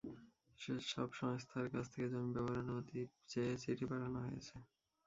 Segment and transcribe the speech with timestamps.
[0.59, 2.99] সেসব সংস্থার কাছ থেকে জমি ব্যবহারের অনুমতি
[3.29, 4.55] চেয়ে চিঠি পাঠানো হয়েছে।